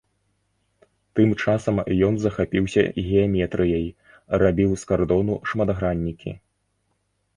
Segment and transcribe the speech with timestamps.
[1.17, 3.85] Тым часам ён захапіўся геаметрыяй,
[4.45, 6.31] рабіў з кардону шматграннікі.